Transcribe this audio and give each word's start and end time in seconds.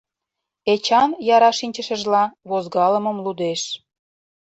Эчан, 0.73 1.09
яра 1.35 1.51
шинчышыжла, 1.59 2.23
возгалымым 2.49 3.17
лудеш. 3.25 3.61